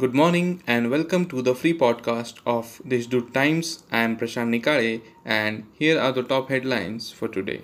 Good 0.00 0.14
morning 0.14 0.62
and 0.66 0.90
welcome 0.90 1.26
to 1.26 1.42
the 1.42 1.54
free 1.54 1.74
podcast 1.76 2.36
of 2.46 2.80
Deshdoot 2.88 3.34
Times. 3.34 3.84
I 3.92 3.98
am 3.98 4.16
Prashant 4.16 4.48
Nikale 4.48 5.02
and 5.22 5.66
here 5.74 6.00
are 6.00 6.12
the 6.12 6.22
top 6.22 6.48
headlines 6.48 7.10
for 7.12 7.28
today. 7.28 7.60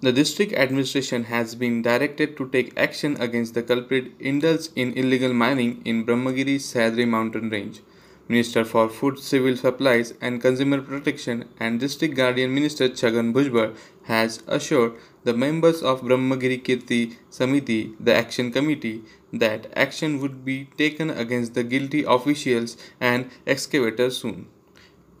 The 0.00 0.12
district 0.12 0.54
administration 0.54 1.24
has 1.24 1.54
been 1.54 1.82
directed 1.82 2.38
to 2.38 2.48
take 2.48 2.72
action 2.74 3.18
against 3.20 3.52
the 3.52 3.62
culprit 3.62 4.12
indulged 4.18 4.70
in 4.74 4.94
illegal 4.94 5.34
mining 5.34 5.82
in 5.84 6.06
Brahmagiri 6.06 6.56
Sahyadri 6.56 7.06
mountain 7.06 7.50
range. 7.50 7.82
Minister 8.26 8.64
for 8.64 8.88
Food, 8.88 9.18
Civil 9.18 9.54
Supplies 9.56 10.14
and 10.18 10.40
Consumer 10.40 10.80
Protection 10.80 11.46
and 11.60 11.78
District 11.78 12.14
Guardian 12.14 12.54
Minister 12.54 12.88
Chhagan 12.88 13.34
Bhujbal 13.34 13.76
has 14.04 14.42
assured 14.46 14.94
the 15.24 15.34
members 15.34 15.82
of 15.82 16.00
Brahmagiri 16.00 16.62
Kruti 16.62 17.16
Samiti, 17.30 17.94
the 18.00 18.14
action 18.14 18.50
committee, 18.50 19.02
that 19.30 19.66
action 19.76 20.20
would 20.20 20.42
be 20.42 20.68
taken 20.78 21.10
against 21.10 21.52
the 21.52 21.64
guilty 21.64 22.02
officials 22.04 22.78
and 22.98 23.30
excavators 23.46 24.16
soon. 24.16 24.46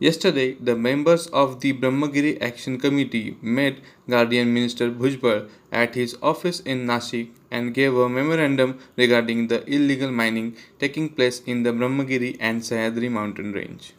Yesterday, 0.00 0.56
the 0.60 0.74
members 0.74 1.28
of 1.28 1.60
the 1.60 1.72
Brahmagiri 1.72 2.42
Action 2.42 2.80
Committee 2.80 3.36
met 3.40 3.76
Guardian 4.10 4.52
Minister 4.52 4.90
Bhujbal 4.90 5.48
at 5.70 5.94
his 5.94 6.16
office 6.20 6.58
in 6.58 6.84
Nashik 6.84 7.30
and 7.48 7.72
gave 7.72 7.94
a 7.96 8.08
memorandum 8.08 8.80
regarding 8.96 9.46
the 9.46 9.64
illegal 9.72 10.10
mining 10.10 10.56
taking 10.80 11.08
place 11.10 11.40
in 11.46 11.62
the 11.62 11.72
Brahmagiri 11.72 12.36
and 12.40 12.62
Sahyadri 12.62 13.08
mountain 13.08 13.52
range. 13.52 13.94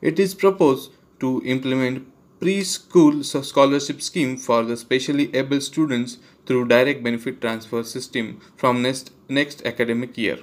It 0.00 0.18
is 0.18 0.34
proposed 0.34 0.92
to 1.20 1.42
implement 1.44 2.06
preschool 2.40 3.22
scholarship 3.44 4.00
scheme 4.00 4.38
for 4.38 4.62
the 4.62 4.78
specially 4.78 5.34
able 5.34 5.60
students 5.60 6.16
through 6.46 6.68
direct 6.68 7.02
benefit 7.02 7.42
transfer 7.42 7.82
system 7.82 8.40
from 8.56 8.80
next, 8.80 9.12
next 9.28 9.64
academic 9.66 10.16
year. 10.16 10.38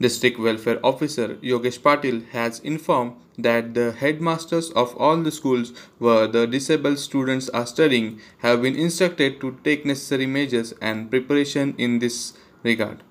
District 0.00 0.38
Welfare 0.38 0.78
Officer 0.84 1.34
Yogesh 1.36 1.80
Patil 1.80 2.28
has 2.28 2.60
informed 2.60 3.14
that 3.36 3.74
the 3.74 3.90
headmasters 3.92 4.70
of 4.70 4.96
all 4.96 5.16
the 5.16 5.32
schools 5.32 5.72
where 5.98 6.28
the 6.28 6.46
disabled 6.46 7.00
students 7.00 7.48
are 7.48 7.66
studying 7.66 8.20
have 8.38 8.62
been 8.62 8.76
instructed 8.76 9.40
to 9.40 9.58
take 9.64 9.84
necessary 9.84 10.26
measures 10.26 10.72
and 10.80 11.10
preparation 11.10 11.74
in 11.78 11.98
this 11.98 12.34
regard. 12.62 13.02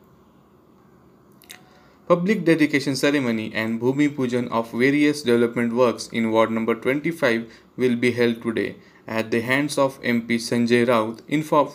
Public 2.08 2.46
dedication 2.46 2.96
ceremony 2.96 3.52
and 3.54 3.82
Bhumi 3.82 4.08
Pujan 4.16 4.48
of 4.50 4.72
various 4.72 5.24
development 5.24 5.74
works 5.74 6.08
in 6.08 6.32
Ward 6.32 6.52
number 6.52 6.74
25 6.74 7.52
will 7.76 7.98
be 7.98 8.12
held 8.12 8.42
today 8.42 8.78
at 9.06 9.30
the 9.30 9.42
hands 9.42 9.78
of 9.78 10.02
MP 10.02 10.36
Sanjay 10.36 10.88
Raut, 10.88 11.22
informed 11.28 11.74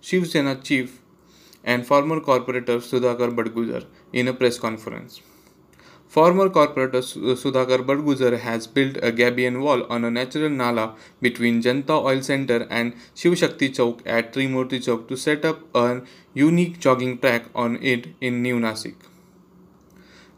Shiv 0.00 0.26
Sena 0.26 0.56
Chief 0.56 1.02
and 1.64 1.86
former 1.86 2.20
corporator 2.20 2.78
Sudhakar 2.90 3.34
Badgujar 3.34 3.84
in 4.12 4.28
a 4.28 4.34
press 4.34 4.58
conference. 4.58 5.20
Former 6.06 6.48
corporator 6.48 7.02
Sudhakar 7.42 7.84
Badgujar 7.84 8.38
has 8.38 8.66
built 8.66 8.96
a 8.98 9.10
gabion 9.10 9.60
wall 9.60 9.84
on 9.90 10.04
a 10.04 10.10
natural 10.10 10.50
nala 10.50 10.94
between 11.20 11.62
Janta 11.62 12.02
Oil 12.02 12.22
Center 12.22 12.66
and 12.70 12.94
Shiv 13.14 13.36
Shakti 13.38 13.70
Chowk 13.70 14.00
at 14.06 14.32
Trimurti 14.32 14.78
Chowk 14.78 15.08
to 15.08 15.16
set 15.16 15.44
up 15.44 15.62
a 15.74 16.02
unique 16.34 16.78
jogging 16.78 17.18
track 17.18 17.46
on 17.54 17.82
it 17.82 18.08
in 18.20 18.42
New 18.42 18.60
Nashik. 18.60 18.94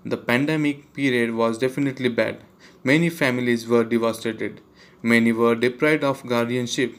The 0.04 0.16
pandemic 0.16 0.94
period 0.94 1.34
was 1.34 1.58
definitely 1.58 2.08
bad. 2.08 2.44
Many 2.84 3.10
families 3.10 3.66
were 3.66 3.84
devastated. 3.84 4.60
Many 5.02 5.32
were 5.32 5.56
deprived 5.56 6.04
of 6.04 6.24
guardianship 6.26 6.94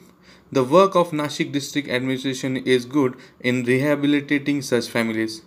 the 0.52 0.64
work 0.64 0.96
of 0.96 1.12
Nashik 1.12 1.52
district 1.52 1.90
administration 1.90 2.58
is 2.58 2.86
good 2.86 3.16
in 3.40 3.64
rehabilitating 3.64 4.62
such 4.62 4.88
families. 4.88 5.42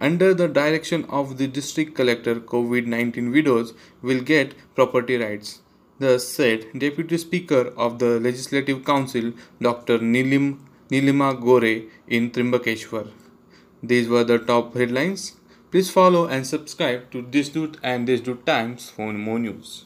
Under 0.00 0.34
the 0.34 0.48
direction 0.48 1.04
of 1.08 1.38
the 1.38 1.46
district 1.46 1.94
collector, 1.94 2.36
COVID 2.36 2.86
19 2.86 3.30
widows 3.30 3.74
will 4.02 4.20
get 4.20 4.54
property 4.74 5.16
rights. 5.16 5.60
The 5.98 6.18
said 6.18 6.66
Deputy 6.76 7.18
Speaker 7.18 7.72
of 7.76 7.98
the 8.00 8.18
Legislative 8.18 8.84
Council, 8.84 9.32
Dr. 9.60 9.98
Nilim, 9.98 10.58
Nilima 10.90 11.40
Gorhe 11.40 11.88
in 12.08 12.30
Trimbakeshwar. 12.30 13.08
These 13.82 14.08
were 14.08 14.24
the 14.24 14.38
top 14.38 14.74
headlines. 14.74 15.36
Please 15.70 15.90
follow 15.90 16.26
and 16.26 16.46
subscribe 16.46 17.10
to 17.12 17.22
Deshdoot 17.22 17.76
and 17.82 18.08
Deshdoot 18.08 18.44
Times 18.44 18.90
for 18.90 19.12
more 19.12 19.38
news. 19.38 19.84